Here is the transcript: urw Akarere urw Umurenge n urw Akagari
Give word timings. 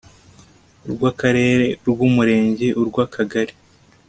urw 0.85 1.01
Akarere 1.11 1.65
urw 1.87 1.99
Umurenge 2.07 2.67
n 2.71 2.75
urw 2.81 2.95
Akagari 3.05 3.53